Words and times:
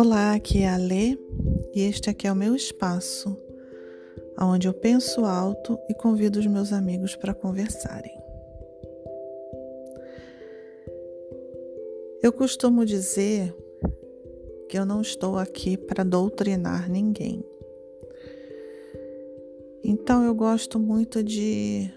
Olá, 0.00 0.34
aqui 0.34 0.62
é 0.62 0.68
a 0.68 0.76
Lê 0.76 1.18
e 1.74 1.80
este 1.80 2.08
aqui 2.08 2.28
é 2.28 2.32
o 2.32 2.36
meu 2.36 2.54
espaço, 2.54 3.36
onde 4.40 4.68
eu 4.68 4.72
penso 4.72 5.24
alto 5.24 5.76
e 5.90 5.94
convido 5.94 6.38
os 6.38 6.46
meus 6.46 6.72
amigos 6.72 7.16
para 7.16 7.34
conversarem. 7.34 8.16
Eu 12.22 12.32
costumo 12.32 12.84
dizer 12.84 13.52
que 14.68 14.78
eu 14.78 14.86
não 14.86 15.00
estou 15.00 15.36
aqui 15.36 15.76
para 15.76 16.04
doutrinar 16.04 16.88
ninguém. 16.88 17.44
Então 19.82 20.22
eu 20.22 20.32
gosto 20.32 20.78
muito 20.78 21.24
de 21.24 21.90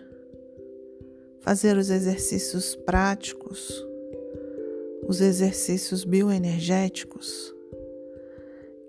fazer 1.41 1.77
os 1.77 1.91
exercícios 1.91 2.76
práticos, 2.77 3.86
os 5.08 5.22
exercícios 5.22 6.04
bioenergéticos 6.04 7.61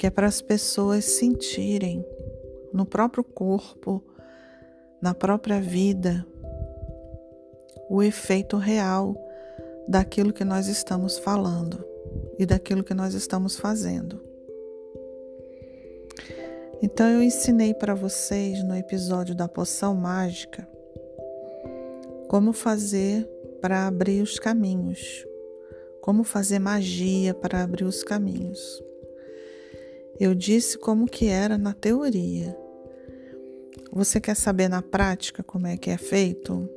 que 0.02 0.06
é 0.09 0.11
para 0.11 0.27
as 0.27 0.42
pessoas 0.42 1.05
sentirem 1.05 2.05
no 2.73 2.84
próprio 2.84 3.23
corpo, 3.23 4.02
na 5.01 5.15
própria 5.15 5.61
vida, 5.61 6.27
o 7.88 8.02
efeito 8.02 8.56
real 8.56 9.15
daquilo 9.87 10.33
que 10.33 10.42
nós 10.42 10.66
estamos 10.66 11.19
falando 11.19 11.84
e 12.37 12.45
daquilo 12.45 12.83
que 12.83 12.92
nós 12.92 13.15
estamos 13.15 13.56
fazendo. 13.56 14.20
Então 16.83 17.09
eu 17.09 17.23
ensinei 17.23 17.73
para 17.73 17.95
vocês 17.95 18.61
no 18.64 18.75
episódio 18.75 19.37
da 19.37 19.47
poção 19.47 19.95
mágica 19.95 20.69
como 22.27 22.53
fazer 22.53 23.25
para 23.61 23.87
abrir 23.87 24.20
os 24.20 24.37
caminhos, 24.41 25.25
como 26.00 26.25
fazer 26.25 26.58
magia 26.58 27.33
para 27.33 27.62
abrir 27.62 27.84
os 27.84 28.03
caminhos. 28.03 28.83
Eu 30.23 30.37
disse 30.37 30.78
como 30.78 31.09
que 31.09 31.27
era 31.27 31.59
na 31.59 31.75
teoria. 31.75 32.56
Você 33.92 34.20
quer 34.20 34.37
saber 34.37 34.69
na 34.69 34.81
prática 34.81 35.42
como 35.42 35.67
é 35.67 35.77
que 35.77 35.91
é 35.91 35.98
feito? 35.98 36.70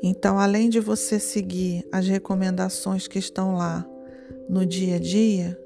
Então, 0.00 0.38
além 0.38 0.68
de 0.68 0.78
você 0.78 1.18
seguir 1.18 1.84
as 1.90 2.06
recomendações 2.06 3.08
que 3.08 3.18
estão 3.18 3.56
lá 3.56 3.84
no 4.48 4.64
dia 4.64 4.94
a 4.94 4.98
dia, 5.00 5.60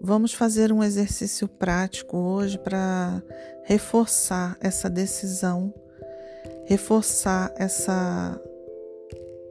vamos 0.00 0.34
fazer 0.34 0.72
um 0.72 0.82
exercício 0.82 1.46
prático 1.46 2.16
hoje 2.16 2.58
para 2.58 3.22
reforçar 3.62 4.58
essa 4.60 4.90
decisão, 4.90 5.72
reforçar 6.66 7.54
essa, 7.56 8.42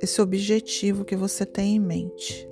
esse 0.02 0.20
objetivo 0.22 1.06
que 1.06 1.16
você 1.16 1.46
tem 1.46 1.78
em 1.78 1.80
mente. 1.80 2.49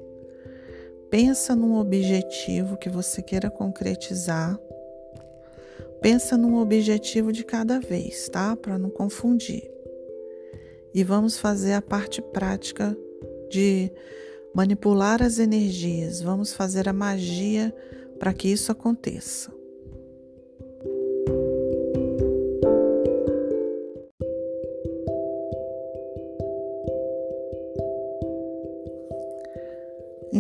Pensa 1.09 1.55
num 1.55 1.77
objetivo 1.77 2.77
que 2.77 2.89
você 2.89 3.22
queira 3.22 3.50
concretizar. 3.50 4.59
Pensa 6.02 6.38
num 6.38 6.55
objetivo 6.55 7.31
de 7.31 7.44
cada 7.44 7.80
vez, 7.80 8.27
tá? 8.30 8.55
Para 8.55 8.77
não 8.77 8.89
confundir. 8.89 9.69
E 10.94 11.03
vamos 11.03 11.38
fazer 11.38 11.73
a 11.73 11.81
parte 11.81 12.22
prática 12.22 12.95
de 13.49 13.91
manipular 14.53 15.23
as 15.23 15.39
energias. 15.39 16.22
Vamos 16.22 16.53
fazer 16.53 16.89
a 16.89 16.94
magia 16.94 17.73
para 18.19 18.33
que 18.33 18.47
isso 18.47 18.71
aconteça. 18.71 19.56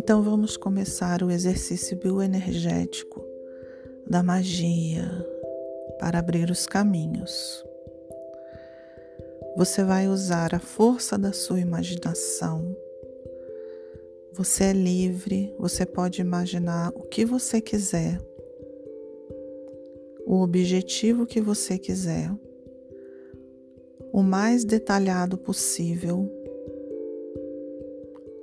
Então 0.07 0.23
vamos 0.23 0.55
começar 0.55 1.21
o 1.21 1.29
exercício 1.29 1.97
bioenergético 1.97 3.21
da 4.09 4.23
magia 4.23 5.03
para 5.99 6.19
abrir 6.19 6.49
os 6.49 6.65
caminhos. 6.65 7.61
Você 9.57 9.83
vai 9.83 10.07
usar 10.07 10.55
a 10.55 10.59
força 10.59 11.17
da 11.17 11.33
sua 11.33 11.59
imaginação. 11.59 12.73
Você 14.31 14.63
é 14.63 14.71
livre, 14.71 15.53
você 15.59 15.85
pode 15.85 16.21
imaginar 16.21 16.93
o 16.95 17.01
que 17.01 17.25
você 17.25 17.59
quiser, 17.59 18.17
o 20.25 20.39
objetivo 20.41 21.25
que 21.25 21.41
você 21.41 21.77
quiser, 21.77 22.31
o 24.13 24.23
mais 24.23 24.63
detalhado 24.63 25.37
possível 25.37 26.31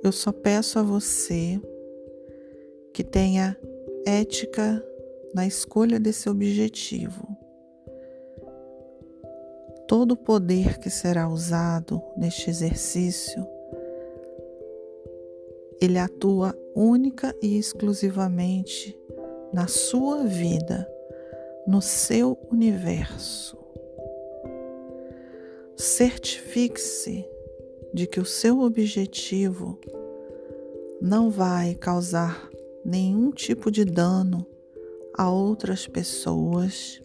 eu 0.07 0.11
só 0.11 0.31
peço 0.31 0.77
a 0.77 0.83
você 0.83 1.59
que 2.93 3.03
tenha 3.03 3.57
ética 4.05 4.83
na 5.33 5.47
escolha 5.47 5.99
desse 5.99 6.29
objetivo. 6.29 7.27
Todo 9.87 10.13
o 10.13 10.17
poder 10.17 10.77
que 10.77 10.89
será 10.89 11.27
usado 11.27 12.01
neste 12.15 12.49
exercício, 12.49 13.45
ele 15.81 15.97
atua 15.97 16.55
única 16.75 17.35
e 17.41 17.57
exclusivamente 17.57 18.97
na 19.51 19.67
sua 19.67 20.23
vida, 20.23 20.87
no 21.67 21.81
seu 21.81 22.37
universo. 22.51 23.57
Certifique-se 25.75 27.34
de 27.95 28.05
que 28.05 28.19
o 28.19 28.25
seu 28.25 28.59
objetivo 28.59 29.79
não 31.01 31.29
vai 31.29 31.73
causar 31.75 32.49
nenhum 32.83 33.31
tipo 33.31 33.71
de 33.71 33.85
dano 33.85 34.45
a 35.17 35.29
outras 35.31 35.87
pessoas 35.87 37.01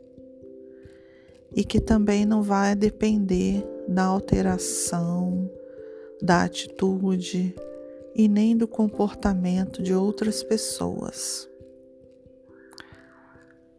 e 1.54 1.62
que 1.62 1.80
também 1.80 2.26
não 2.26 2.42
vai 2.42 2.74
depender 2.74 3.64
da 3.86 4.02
alteração, 4.02 5.48
da 6.20 6.42
atitude 6.42 7.54
e 8.12 8.26
nem 8.26 8.56
do 8.56 8.66
comportamento 8.66 9.84
de 9.84 9.94
outras 9.94 10.42
pessoas. 10.42 11.48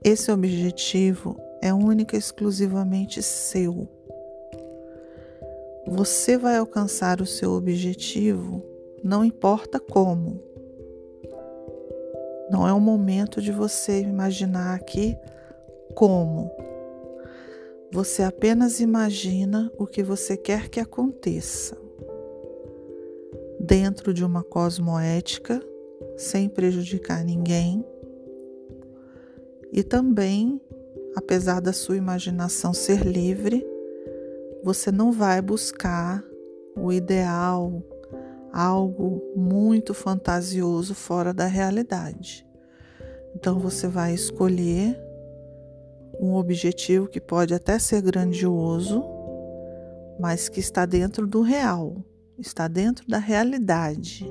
Esse 0.02 0.32
objetivo 0.32 1.38
é 1.62 1.74
único 1.74 2.16
e 2.16 2.18
exclusivamente 2.18 3.22
seu 3.22 3.86
você 5.92 6.38
vai 6.38 6.56
alcançar 6.56 7.20
o 7.20 7.26
seu 7.26 7.52
objetivo, 7.52 8.64
não 9.04 9.26
importa 9.26 9.78
como. 9.78 10.42
Não 12.50 12.66
é 12.66 12.72
o 12.72 12.80
momento 12.80 13.42
de 13.42 13.52
você 13.52 14.00
imaginar 14.00 14.74
aqui 14.74 15.18
como. 15.94 16.50
Você 17.92 18.24
apenas 18.24 18.80
imagina 18.80 19.70
o 19.78 19.86
que 19.86 20.02
você 20.02 20.38
quer 20.38 20.70
que 20.70 20.80
aconteça. 20.80 21.78
Dentro 23.60 24.14
de 24.14 24.24
uma 24.24 24.44
cosmoética, 24.44 25.62
sem 26.16 26.48
prejudicar 26.48 27.22
ninguém. 27.26 27.86
E 29.74 29.84
também, 29.84 30.62
apesar 31.18 31.60
da 31.60 31.74
sua 31.74 31.98
imaginação 31.98 32.74
ser 32.74 33.06
livre, 33.06 33.70
você 34.64 34.92
não 34.92 35.12
vai 35.12 35.42
buscar 35.42 36.24
o 36.78 36.92
ideal, 36.92 37.84
algo 38.54 39.22
muito 39.36 39.94
fantasioso 39.94 40.94
fora 40.94 41.34
da 41.34 41.46
realidade. 41.46 42.48
Então 43.36 43.60
você 43.60 43.88
vai 43.88 44.14
escolher 44.14 45.00
um 46.20 46.36
objetivo 46.36 47.08
que 47.08 47.20
pode 47.20 47.54
até 47.54 47.80
ser 47.80 48.02
grandioso, 48.02 49.04
mas 50.20 50.50
que 50.50 50.60
está 50.60 50.86
dentro 50.86 51.26
do 51.26 51.42
real, 51.42 51.96
está 52.38 52.68
dentro 52.68 53.08
da 53.08 53.18
realidade. 53.18 54.30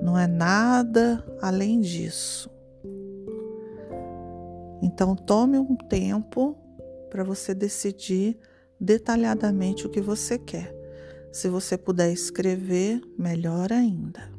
Não 0.00 0.18
é 0.18 0.26
nada 0.26 1.24
além 1.40 1.80
disso. 1.80 2.50
Então 4.82 5.16
tome 5.16 5.58
um 5.58 5.74
tempo 5.74 6.56
para 7.10 7.24
você 7.24 7.54
decidir 7.54 8.38
detalhadamente 8.84 9.86
o 9.86 9.90
que 9.90 10.00
você 10.00 10.38
quer. 10.38 10.72
Se 11.32 11.48
você 11.48 11.76
puder 11.76 12.12
escrever, 12.12 13.00
melhor 13.18 13.72
ainda. 13.72 14.32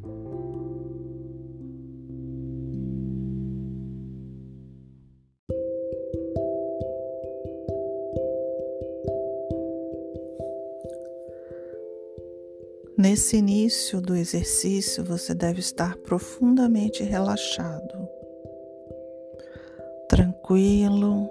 Nesse 12.97 13.37
início 13.37 13.99
do 13.99 14.15
exercício, 14.15 15.03
você 15.03 15.33
deve 15.33 15.59
estar 15.59 15.97
profundamente 15.97 17.03
relaxado, 17.03 18.07
tranquilo 20.07 21.29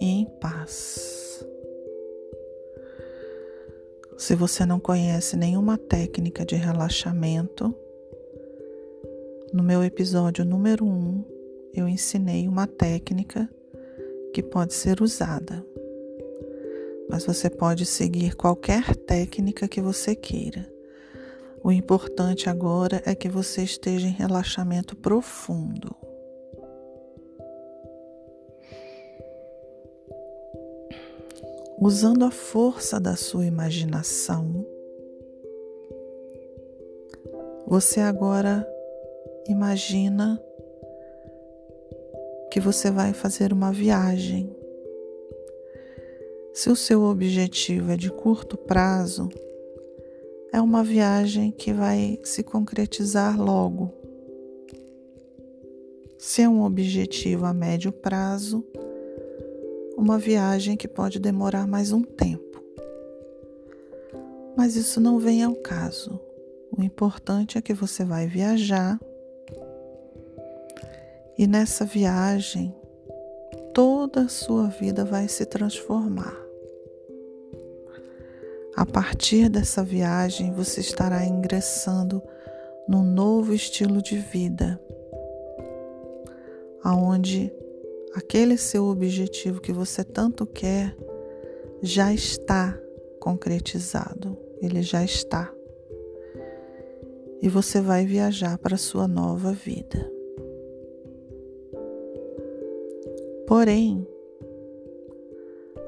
e 0.00 0.06
em 0.06 0.26
paz. 0.38 1.09
Se 4.30 4.36
você 4.36 4.64
não 4.64 4.78
conhece 4.78 5.36
nenhuma 5.36 5.76
técnica 5.76 6.46
de 6.46 6.54
relaxamento, 6.54 7.74
No 9.52 9.60
meu 9.60 9.82
episódio 9.82 10.44
número 10.44 10.84
1, 10.84 10.88
um, 10.88 11.24
eu 11.74 11.88
ensinei 11.88 12.46
uma 12.46 12.64
técnica 12.64 13.50
que 14.32 14.40
pode 14.40 14.72
ser 14.72 15.02
usada, 15.02 15.66
mas 17.10 17.24
você 17.26 17.50
pode 17.50 17.84
seguir 17.84 18.36
qualquer 18.36 18.94
técnica 18.94 19.66
que 19.66 19.80
você 19.80 20.14
queira. 20.14 20.72
O 21.64 21.72
importante 21.72 22.48
agora 22.48 23.02
é 23.04 23.16
que 23.16 23.28
você 23.28 23.64
esteja 23.64 24.06
em 24.06 24.12
relaxamento 24.12 24.94
profundo. 24.94 25.92
Usando 31.80 32.26
a 32.26 32.30
força 32.30 33.00
da 33.00 33.16
sua 33.16 33.46
imaginação, 33.46 34.66
você 37.66 38.00
agora 38.00 38.68
imagina 39.48 40.38
que 42.52 42.60
você 42.60 42.90
vai 42.90 43.14
fazer 43.14 43.50
uma 43.50 43.72
viagem. 43.72 44.54
Se 46.52 46.68
o 46.68 46.76
seu 46.76 47.02
objetivo 47.04 47.92
é 47.92 47.96
de 47.96 48.10
curto 48.10 48.58
prazo, 48.58 49.30
é 50.52 50.60
uma 50.60 50.84
viagem 50.84 51.50
que 51.50 51.72
vai 51.72 52.18
se 52.22 52.42
concretizar 52.42 53.40
logo. 53.40 53.90
Se 56.18 56.42
é 56.42 56.48
um 56.48 56.62
objetivo 56.62 57.46
a 57.46 57.54
médio 57.54 57.90
prazo, 57.90 58.62
uma 60.00 60.18
viagem 60.18 60.78
que 60.78 60.88
pode 60.88 61.18
demorar 61.18 61.66
mais 61.66 61.92
um 61.92 62.02
tempo. 62.02 62.64
Mas 64.56 64.74
isso 64.74 64.98
não 64.98 65.18
vem 65.18 65.42
ao 65.42 65.54
caso. 65.54 66.18
O 66.74 66.82
importante 66.82 67.58
é 67.58 67.60
que 67.60 67.74
você 67.74 68.02
vai 68.02 68.26
viajar 68.26 68.98
e 71.36 71.46
nessa 71.46 71.84
viagem 71.84 72.74
toda 73.74 74.22
a 74.22 74.28
sua 74.28 74.68
vida 74.68 75.04
vai 75.04 75.28
se 75.28 75.44
transformar. 75.44 76.34
A 78.74 78.86
partir 78.86 79.50
dessa 79.50 79.84
viagem, 79.84 80.50
você 80.52 80.80
estará 80.80 81.26
ingressando 81.26 82.22
num 82.88 83.04
novo 83.04 83.52
estilo 83.52 84.00
de 84.00 84.16
vida, 84.16 84.80
aonde 86.82 87.52
aquele 88.14 88.56
seu 88.56 88.86
objetivo 88.86 89.60
que 89.60 89.72
você 89.72 90.02
tanto 90.02 90.46
quer 90.46 90.96
já 91.82 92.12
está 92.12 92.78
concretizado, 93.18 94.36
ele 94.60 94.82
já 94.82 95.04
está. 95.04 95.52
E 97.42 97.48
você 97.48 97.80
vai 97.80 98.04
viajar 98.04 98.58
para 98.58 98.74
a 98.74 98.78
sua 98.78 99.08
nova 99.08 99.52
vida. 99.52 100.10
Porém, 103.46 104.06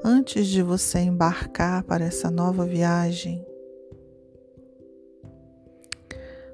antes 0.02 0.46
de 0.46 0.62
você 0.62 0.98
embarcar 0.98 1.84
para 1.84 2.04
essa 2.04 2.30
nova 2.30 2.64
viagem, 2.64 3.46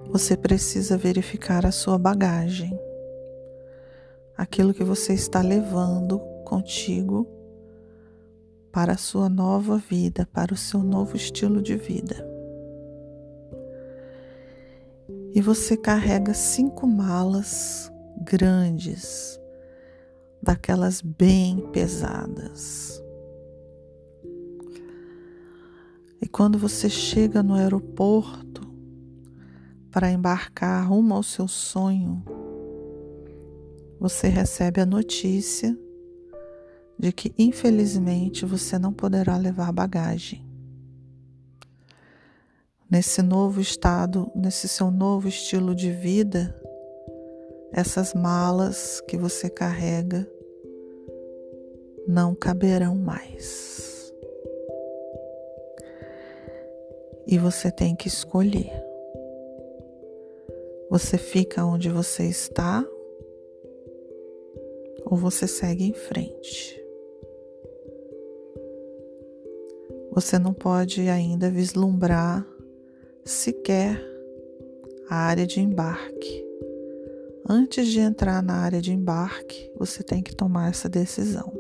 você 0.07 0.37
precisa 0.37 0.97
verificar 0.97 1.65
a 1.65 1.71
sua 1.73 1.99
bagagem, 1.99 2.79
aquilo 4.39 4.73
que 4.73 4.85
você 4.85 5.15
está 5.15 5.43
levando 5.43 6.21
contigo 6.45 7.27
para 8.71 8.93
a 8.93 8.97
sua 8.97 9.29
nova 9.29 9.77
vida, 9.77 10.29
para 10.33 10.55
o 10.55 10.57
seu 10.57 10.81
novo 10.81 11.17
estilo 11.17 11.61
de 11.61 11.75
vida. 11.75 12.25
E 15.35 15.41
você 15.41 15.77
carrega 15.77 16.33
cinco 16.33 16.87
malas 16.87 17.93
grandes, 18.23 19.41
daquelas 20.41 21.01
bem 21.01 21.59
pesadas. 21.73 23.03
E 26.21 26.29
quando 26.29 26.59
você 26.59 26.89
chega 26.89 27.43
no 27.43 27.55
aeroporto 27.55 28.63
para 29.91 30.13
embarcar 30.13 30.89
rumo 30.89 31.15
ao 31.15 31.23
seu 31.25 31.49
sonho, 31.49 32.23
você 33.99 34.29
recebe 34.29 34.81
a 34.81 34.87
notícia 34.87 35.77
de 36.99 37.13
que 37.13 37.33
infelizmente 37.39 38.45
você 38.45 38.79
não 38.79 38.93
poderá 38.93 39.37
levar 39.37 39.73
bagagem. 39.73 40.45
Nesse 42.91 43.21
novo 43.23 43.61
estado, 43.61 44.31
nesse 44.35 44.67
seu 44.67 44.91
novo 44.91 45.29
estilo 45.29 45.75
de 45.75 45.91
vida, 45.91 46.55
essas 47.73 48.15
malas 48.15 49.01
que 49.07 49.17
você 49.17 49.51
carrega 49.51 50.29
não 52.07 52.35
caberão 52.35 52.97
mais. 52.97 53.89
e 57.29 57.37
você 57.37 57.71
tem 57.71 57.95
que 57.95 58.09
escolher. 58.09 58.73
Você 60.91 61.19
fica 61.19 61.63
onde 61.63 61.91
você 61.91 62.25
está 62.25 62.83
ou 65.11 65.17
você 65.17 65.47
segue 65.47 65.85
em 65.85 65.95
frente. 65.95 66.79
Você 70.13 70.39
não 70.39 70.53
pode 70.53 71.09
ainda 71.09 71.51
vislumbrar 71.51 72.47
sequer 73.25 73.99
a 75.09 75.17
área 75.17 75.47
de 75.47 75.61
embarque. 75.61 76.47
Antes 77.49 77.89
de 77.89 78.01
entrar 78.01 78.43
na 78.43 78.57
área 78.57 78.83
de 78.83 78.93
embarque, 78.93 79.73
você 79.79 80.03
tem 80.03 80.23
que 80.23 80.37
tomar 80.37 80.69
essa 80.69 80.89
decisão. 80.89 81.51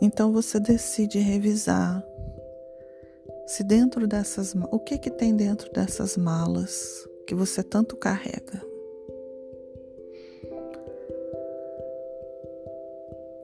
Então 0.00 0.32
você 0.32 0.58
decide 0.58 1.18
revisar 1.20 2.04
se 3.46 3.62
dentro 3.62 4.08
dessas 4.08 4.54
o 4.72 4.78
que 4.80 4.98
que 4.98 5.10
tem 5.10 5.36
dentro 5.36 5.70
dessas 5.72 6.16
malas 6.16 7.06
que 7.26 7.34
você 7.34 7.62
tanto 7.62 7.96
carrega. 7.96 8.62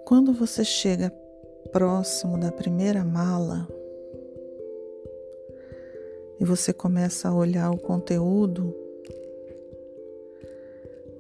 Quando 0.04 0.32
você 0.32 0.64
chega 0.64 1.10
próximo 1.72 2.38
da 2.38 2.50
primeira 2.50 3.04
mala 3.04 3.68
e 6.40 6.44
você 6.44 6.72
começa 6.72 7.28
a 7.28 7.34
olhar 7.34 7.70
o 7.70 7.78
conteúdo, 7.78 8.74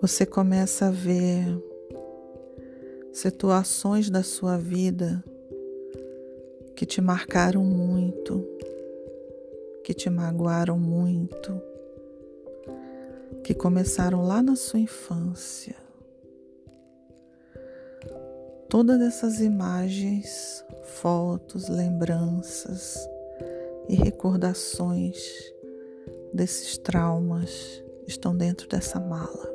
você 0.00 0.26
começa 0.26 0.86
a 0.86 0.90
ver 0.90 1.44
situações 3.12 4.10
da 4.10 4.22
sua 4.22 4.56
vida 4.56 5.22
que 6.74 6.86
te 6.86 7.00
marcaram 7.00 7.62
muito, 7.62 8.44
que 9.84 9.92
te 9.92 10.08
magoaram 10.08 10.78
muito, 10.78 11.69
que 13.44 13.54
começaram 13.54 14.22
lá 14.22 14.42
na 14.42 14.56
sua 14.56 14.80
infância. 14.80 15.76
Todas 18.68 19.00
essas 19.00 19.40
imagens, 19.40 20.64
fotos, 20.84 21.68
lembranças 21.68 23.08
e 23.88 23.96
recordações 23.96 25.18
desses 26.32 26.78
traumas 26.78 27.82
estão 28.06 28.36
dentro 28.36 28.68
dessa 28.68 29.00
mala. 29.00 29.50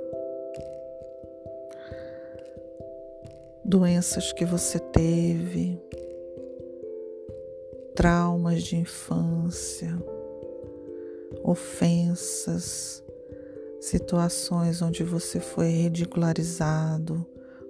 doenças 3.65 4.31
que 4.31 4.45
você 4.45 4.77
teve, 4.77 5.81
traumas 7.95 8.61
de 8.61 8.77
infância, 8.77 9.91
ofensas, 11.43 13.03
situações 13.85 14.81
onde 14.81 15.03
você 15.03 15.39
foi 15.39 15.67
ridicularizado, 15.67 17.23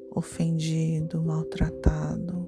ofendido, 0.10 1.22
maltratado. 1.22 2.48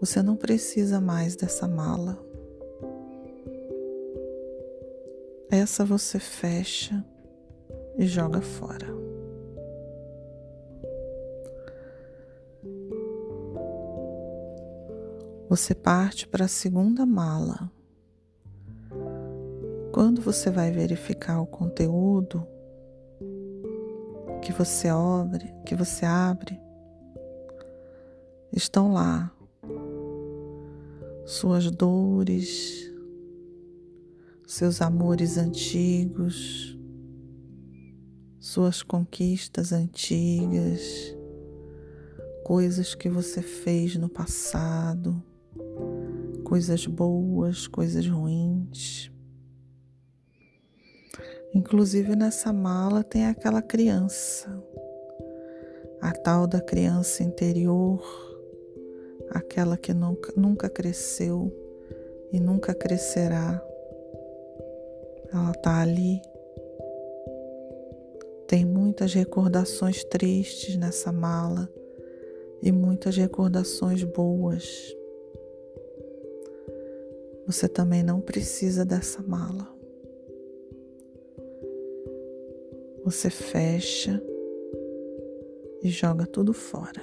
Você 0.00 0.22
não 0.22 0.34
precisa 0.34 0.98
mais 0.98 1.36
dessa 1.36 1.68
mala. 1.68 2.18
Essa 5.50 5.84
você 5.84 6.18
fecha 6.18 7.04
e 7.98 8.06
joga 8.06 8.40
fora. 8.40 8.86
Você 15.50 15.74
parte 15.74 16.26
para 16.26 16.46
a 16.46 16.48
segunda 16.48 17.04
mala. 17.04 17.75
Quando 19.96 20.20
você 20.20 20.50
vai 20.50 20.70
verificar 20.70 21.40
o 21.40 21.46
conteúdo 21.46 22.46
que 24.42 24.52
você 24.52 24.88
abre, 24.88 25.50
que 25.64 25.74
você 25.74 26.04
abre, 26.04 26.60
estão 28.52 28.92
lá 28.92 29.34
suas 31.24 31.70
dores, 31.70 32.92
seus 34.46 34.82
amores 34.82 35.38
antigos, 35.38 36.78
suas 38.38 38.82
conquistas 38.82 39.72
antigas, 39.72 41.16
coisas 42.44 42.94
que 42.94 43.08
você 43.08 43.40
fez 43.40 43.96
no 43.96 44.10
passado, 44.10 45.22
coisas 46.44 46.84
boas, 46.86 47.66
coisas 47.66 48.06
ruins. 48.06 49.10
Inclusive 51.56 52.14
nessa 52.14 52.52
mala 52.52 53.02
tem 53.02 53.24
aquela 53.24 53.62
criança, 53.62 54.46
a 56.02 56.12
tal 56.12 56.46
da 56.46 56.60
criança 56.60 57.22
interior, 57.22 58.02
aquela 59.30 59.78
que 59.78 59.94
nunca, 59.94 60.34
nunca 60.36 60.68
cresceu 60.68 61.50
e 62.30 62.38
nunca 62.38 62.74
crescerá. 62.74 63.58
Ela 65.32 65.52
está 65.52 65.80
ali. 65.80 66.20
Tem 68.46 68.66
muitas 68.66 69.14
recordações 69.14 70.04
tristes 70.04 70.76
nessa 70.76 71.10
mala 71.10 71.70
e 72.60 72.70
muitas 72.70 73.16
recordações 73.16 74.04
boas. 74.04 74.94
Você 77.46 77.66
também 77.66 78.02
não 78.02 78.20
precisa 78.20 78.84
dessa 78.84 79.22
mala. 79.22 79.75
Você 83.06 83.30
fecha 83.30 84.20
e 85.80 85.88
joga 85.88 86.26
tudo 86.26 86.52
fora. 86.52 87.00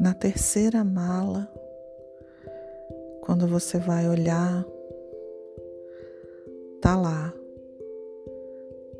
Na 0.00 0.12
terceira 0.12 0.82
mala, 0.82 1.48
quando 3.20 3.46
você 3.46 3.78
vai 3.78 4.08
olhar, 4.08 4.66
tá 6.80 6.96
lá 6.96 7.32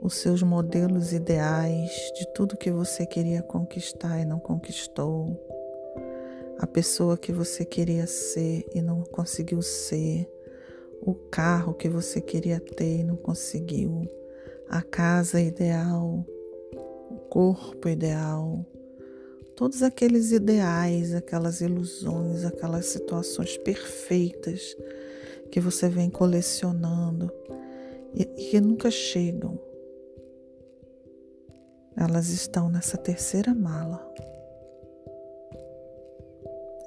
os 0.00 0.14
seus 0.14 0.40
modelos 0.40 1.12
ideais 1.12 1.90
de 2.16 2.32
tudo 2.32 2.56
que 2.56 2.70
você 2.70 3.04
queria 3.04 3.42
conquistar 3.42 4.20
e 4.20 4.24
não 4.24 4.38
conquistou, 4.38 5.47
a 6.58 6.66
pessoa 6.66 7.16
que 7.16 7.32
você 7.32 7.64
queria 7.64 8.06
ser 8.06 8.66
e 8.74 8.82
não 8.82 9.02
conseguiu 9.02 9.62
ser, 9.62 10.28
o 11.00 11.14
carro 11.14 11.74
que 11.74 11.88
você 11.88 12.20
queria 12.20 12.58
ter 12.58 12.98
e 13.00 13.04
não 13.04 13.16
conseguiu, 13.16 14.08
a 14.68 14.82
casa 14.82 15.40
ideal, 15.40 16.26
o 17.10 17.16
corpo 17.30 17.88
ideal, 17.88 18.66
todos 19.54 19.82
aqueles 19.82 20.32
ideais, 20.32 21.14
aquelas 21.14 21.60
ilusões, 21.60 22.44
aquelas 22.44 22.86
situações 22.86 23.56
perfeitas 23.58 24.76
que 25.50 25.60
você 25.60 25.88
vem 25.88 26.10
colecionando 26.10 27.32
e 28.12 28.24
que 28.24 28.60
nunca 28.60 28.90
chegam. 28.90 29.58
Elas 31.96 32.28
estão 32.28 32.68
nessa 32.68 32.96
terceira 32.96 33.54
mala. 33.54 34.06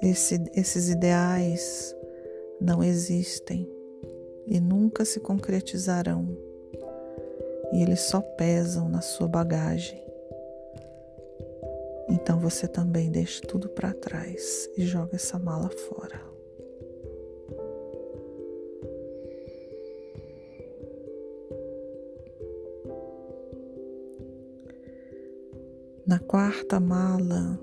Esse, 0.02 0.42
esses 0.52 0.88
ideais 0.88 1.94
não 2.60 2.82
existem 2.82 3.70
e 4.48 4.58
nunca 4.58 5.04
se 5.04 5.20
concretizarão, 5.20 6.36
e 7.72 7.82
eles 7.82 8.00
só 8.00 8.20
pesam 8.20 8.88
na 8.88 9.00
sua 9.00 9.28
bagagem. 9.28 10.02
Então 12.08 12.40
você 12.40 12.66
também 12.66 13.12
deixa 13.12 13.42
tudo 13.42 13.68
para 13.68 13.94
trás 13.94 14.68
e 14.76 14.84
joga 14.84 15.14
essa 15.14 15.38
mala 15.38 15.70
fora. 15.70 16.20
Na 26.04 26.18
quarta 26.18 26.80
mala, 26.80 27.58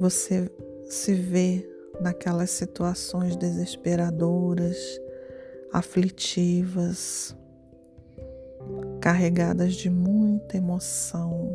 você 0.00 0.50
se 0.86 1.12
vê 1.12 1.68
naquelas 2.00 2.48
situações 2.50 3.36
desesperadoras, 3.36 4.78
aflitivas, 5.70 7.36
carregadas 8.98 9.74
de 9.74 9.90
muita 9.90 10.56
emoção, 10.56 11.54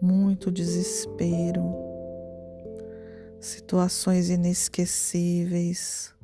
muito 0.00 0.50
desespero, 0.50 1.74
situações 3.38 4.30
inesquecíveis, 4.30 6.14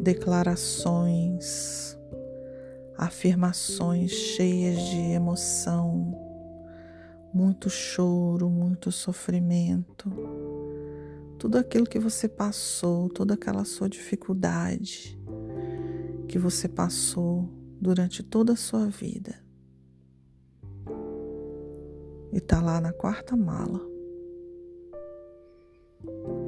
declarações, 0.00 1.98
afirmações 2.96 4.12
cheias 4.12 4.80
de 4.80 5.12
emoção, 5.12 6.29
muito 7.32 7.70
choro, 7.70 8.48
muito 8.48 8.90
sofrimento, 8.90 10.10
tudo 11.38 11.56
aquilo 11.58 11.86
que 11.86 11.98
você 11.98 12.28
passou, 12.28 13.08
toda 13.08 13.34
aquela 13.34 13.64
sua 13.64 13.88
dificuldade 13.88 15.18
que 16.28 16.38
você 16.38 16.68
passou 16.68 17.48
durante 17.80 18.22
toda 18.22 18.52
a 18.52 18.56
sua 18.56 18.86
vida 18.86 19.40
e 22.32 22.38
está 22.38 22.60
lá 22.60 22.80
na 22.80 22.92
quarta 22.92 23.36
mala. 23.36 23.80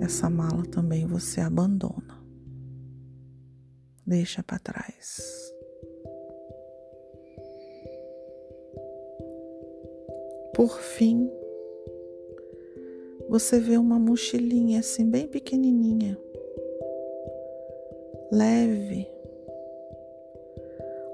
Essa 0.01 0.31
mala 0.31 0.65
também 0.65 1.07
você 1.07 1.41
abandona, 1.41 2.23
deixa 4.07 4.43
para 4.43 4.59
trás. 4.59 5.52
Por 10.55 10.79
fim, 10.79 11.31
você 13.29 13.59
vê 13.59 13.77
uma 13.77 13.99
mochilinha 13.99 14.81
assim, 14.81 15.09
bem 15.09 15.27
pequenininha, 15.27 16.19
leve, 18.31 19.09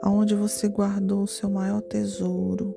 aonde 0.02 0.35
você 0.35 0.68
guardou 0.68 1.23
o 1.23 1.28
seu 1.28 1.49
maior 1.49 1.80
tesouro 1.83 2.75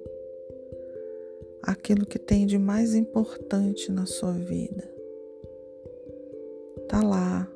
aquilo 1.61 2.05
que 2.05 2.17
tem 2.17 2.45
de 2.45 2.57
mais 2.57 2.95
importante 2.95 3.91
na 3.91 4.05
sua 4.05 4.33
vida. 4.33 4.89
Tá 6.87 7.01
lá 7.01 7.51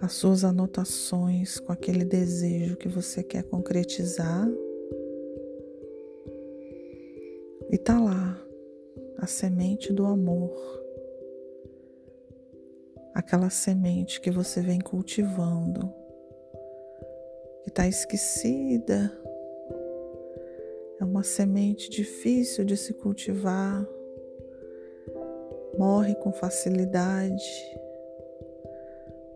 as 0.00 0.12
suas 0.12 0.44
anotações 0.44 1.58
com 1.60 1.72
aquele 1.72 2.04
desejo 2.04 2.76
que 2.76 2.88
você 2.88 3.22
quer 3.22 3.42
concretizar. 3.44 4.48
E 7.70 7.78
tá 7.78 8.00
lá 8.00 8.36
a 9.18 9.28
semente 9.28 9.92
do 9.92 10.04
amor. 10.04 10.52
Aquela 13.14 13.48
semente 13.48 14.20
que 14.20 14.28
você 14.28 14.60
vem 14.60 14.80
cultivando, 14.80 15.94
que 17.62 17.68
está 17.68 17.86
esquecida. 17.86 19.16
É 20.98 21.04
uma 21.04 21.22
semente 21.22 21.88
difícil 21.88 22.64
de 22.64 22.76
se 22.76 22.92
cultivar, 22.94 23.86
morre 25.78 26.16
com 26.16 26.32
facilidade, 26.32 27.78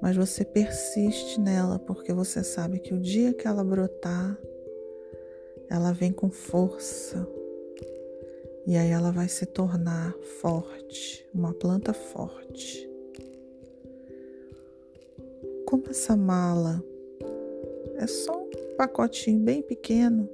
mas 0.02 0.16
você 0.16 0.44
persiste 0.44 1.40
nela 1.40 1.78
porque 1.78 2.12
você 2.12 2.42
sabe 2.42 2.80
que 2.80 2.92
o 2.92 3.00
dia 3.00 3.32
que 3.32 3.46
ela 3.46 3.62
brotar, 3.62 4.36
ela 5.70 5.92
vem 5.92 6.12
com 6.12 6.30
força 6.30 7.26
e 8.66 8.76
aí 8.76 8.90
ela 8.90 9.10
vai 9.10 9.28
se 9.28 9.44
tornar 9.44 10.14
forte, 10.40 11.28
uma 11.34 11.52
planta 11.52 11.92
forte. 11.92 12.88
Como 15.66 15.84
essa 15.90 16.16
mala 16.16 16.82
é 17.96 18.06
só 18.06 18.32
um 18.40 18.76
pacotinho 18.76 19.40
bem 19.40 19.60
pequeno, 19.60 20.28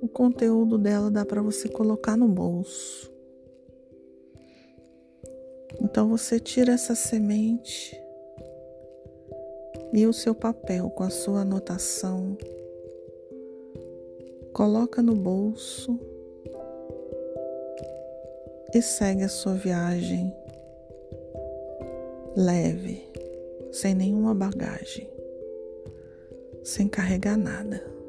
o 0.00 0.08
conteúdo 0.08 0.78
dela 0.78 1.10
dá 1.10 1.26
para 1.26 1.42
você 1.42 1.68
colocar 1.68 2.16
no 2.16 2.26
bolso. 2.26 3.12
Então 5.78 6.08
você 6.08 6.40
tira 6.40 6.72
essa 6.72 6.94
semente 6.94 8.00
e 9.92 10.06
o 10.06 10.12
seu 10.12 10.34
papel 10.34 10.88
com 10.90 11.02
a 11.02 11.10
sua 11.10 11.40
anotação, 11.40 12.36
coloca 14.54 15.02
no 15.02 15.14
bolso 15.14 15.98
e 18.74 18.82
segue 18.82 19.24
a 19.24 19.28
sua 19.28 19.54
viagem 19.54 20.34
leve, 22.36 23.02
sem 23.72 23.94
nenhuma 23.94 24.34
bagagem, 24.34 25.08
sem 26.62 26.88
carregar 26.88 27.36
nada. 27.36 28.00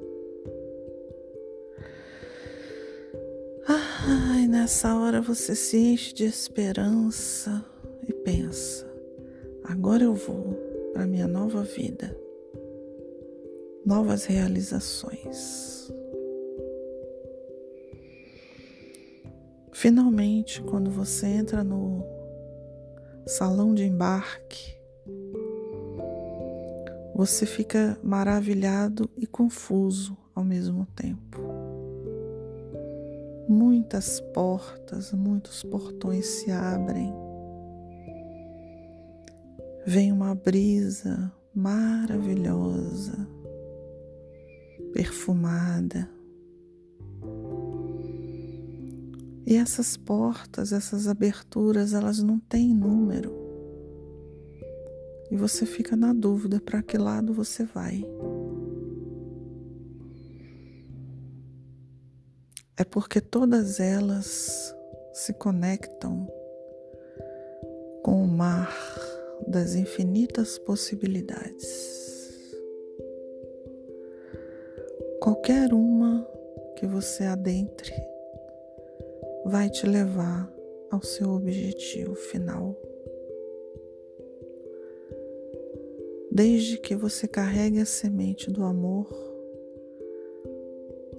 nessa 4.62 4.96
hora 4.96 5.22
você 5.22 5.56
se 5.56 5.78
enche 5.78 6.14
de 6.14 6.26
esperança 6.26 7.66
e 8.08 8.14
pensa: 8.14 8.86
agora 9.64 10.04
eu 10.04 10.14
vou 10.14 10.54
para 10.94 11.08
minha 11.08 11.28
nova 11.28 11.64
vida, 11.64 12.16
novas 13.86 14.26
realizações. 14.26 15.81
Finalmente, 19.82 20.62
quando 20.62 20.92
você 20.92 21.26
entra 21.26 21.64
no 21.64 22.06
salão 23.26 23.74
de 23.74 23.84
embarque, 23.84 24.76
você 27.16 27.48
fica 27.48 27.98
maravilhado 28.04 29.10
e 29.18 29.26
confuso 29.26 30.16
ao 30.36 30.44
mesmo 30.44 30.86
tempo. 30.96 31.40
Muitas 33.50 34.20
portas, 34.20 35.12
muitos 35.14 35.64
portões 35.64 36.28
se 36.28 36.52
abrem. 36.52 37.12
Vem 39.84 40.12
uma 40.12 40.36
brisa 40.36 41.34
maravilhosa, 41.56 43.28
perfumada 44.94 46.08
E 49.52 49.58
essas 49.58 49.98
portas, 49.98 50.72
essas 50.72 51.10
aberturas, 51.10 51.94
elas 51.94 52.24
não 52.24 52.40
têm 52.40 52.74
número. 52.74 53.36
E 55.30 55.36
você 55.36 55.66
fica 55.66 55.94
na 55.94 56.14
dúvida 56.14 56.62
para 56.62 56.82
que 56.82 56.98
lado 56.98 57.34
você 57.34 57.66
vai. 57.66 58.02
É 62.78 62.86
porque 62.86 63.20
todas 63.20 63.82
elas 63.82 64.74
se 65.12 65.34
conectam 65.34 66.32
com 68.04 68.24
o 68.24 68.28
mar 68.30 68.74
das 69.50 69.76
infinitas 69.76 70.58
possibilidades. 70.60 72.56
Qualquer 75.20 75.74
uma 75.74 76.26
que 76.78 76.88
você 76.88 77.26
adentre 77.26 78.11
vai 79.52 79.70
te 79.70 79.86
levar 79.86 80.50
ao 80.90 81.04
seu 81.04 81.32
objetivo 81.32 82.16
final. 82.16 82.74
Desde 86.32 86.78
que 86.78 86.96
você 86.96 87.28
carregue 87.28 87.82
a 87.82 87.86
semente 87.86 88.50
do 88.50 88.64
amor 88.64 89.10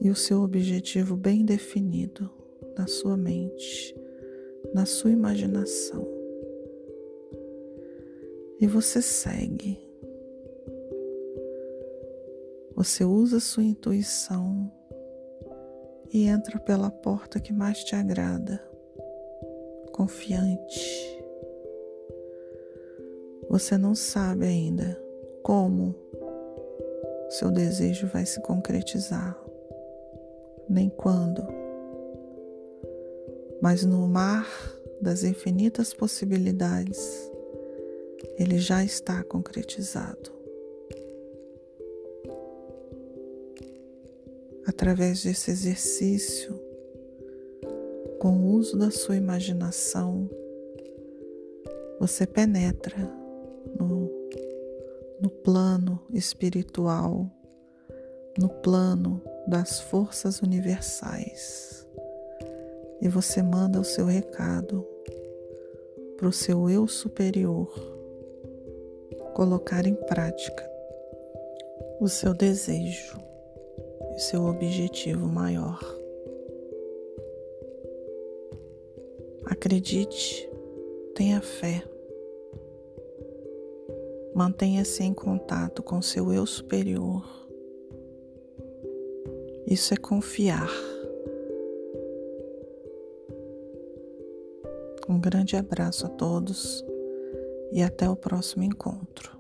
e 0.01 0.09
o 0.09 0.17
seu 0.17 0.41
objetivo 0.41 1.15
bem 1.15 1.45
definido 1.45 2.31
na 2.75 2.87
sua 2.87 3.19
mente, 3.19 3.95
na 4.73 4.87
sua 4.87 5.11
imaginação. 5.11 6.09
E 8.59 8.67
você 8.67 9.03
segue. 9.03 9.79
Você 12.75 13.05
usa 13.05 13.39
sua 13.41 13.63
intuição 13.63 14.73
e 16.13 16.27
entra 16.27 16.59
pela 16.59 16.91
porta 16.91 17.41
que 17.41 17.53
mais 17.53 17.83
te 17.83 17.97
agrada, 17.97 18.63
confiante. 19.93 21.19
Você 23.49 23.79
não 23.79 23.95
sabe 23.95 24.45
ainda 24.45 25.01
como 25.43 25.95
seu 27.31 27.51
desejo 27.51 28.07
vai 28.09 28.27
se 28.27 28.41
concretizar, 28.43 29.43
nem 30.69 30.91
quando, 30.91 31.47
mas 33.63 33.85
no 33.85 34.07
mar 34.07 34.47
das 35.01 35.25
infinitas 35.25 35.95
possibilidades, 35.95 37.31
ele 38.39 38.59
já 38.59 38.85
está 38.85 39.25
concretizado. 39.25 40.42
Através 44.73 45.23
desse 45.23 45.51
exercício, 45.51 46.59
com 48.19 48.39
o 48.39 48.53
uso 48.55 48.79
da 48.79 48.91
sua 48.91 49.17
imaginação, 49.17 50.31
você 52.01 52.27
penetra 52.27 52.99
no, 53.79 54.11
no 55.21 55.29
plano 55.29 56.01
espiritual, 56.11 57.31
no 58.39 58.49
plano 58.49 59.23
das 59.47 59.79
forças 59.79 60.41
universais. 60.41 61.87
E 63.01 63.09
você 63.09 63.43
manda 63.43 63.79
o 63.79 63.85
seu 63.85 64.07
recado 64.07 64.87
para 66.17 66.29
o 66.29 66.33
seu 66.33 66.71
eu 66.71 66.89
superior 66.89 67.71
colocar 69.35 69.87
em 69.87 69.95
prática 69.95 70.67
o 72.01 72.09
seu 72.09 72.33
desejo 72.33 73.32
e 74.17 74.21
seu 74.21 74.45
objetivo 74.45 75.27
maior. 75.27 75.81
Acredite, 79.47 80.49
tenha 81.15 81.41
fé. 81.41 81.83
Mantenha-se 84.35 85.03
em 85.03 85.13
contato 85.13 85.83
com 85.83 86.01
seu 86.01 86.33
eu 86.33 86.47
superior. 86.47 87.23
Isso 89.67 89.93
é 89.93 89.97
confiar. 89.97 90.69
Um 95.09 95.21
grande 95.21 95.57
abraço 95.57 96.07
a 96.07 96.09
todos 96.09 96.85
e 97.73 97.83
até 97.83 98.09
o 98.09 98.17
próximo 98.17 98.63
encontro. 98.63 99.32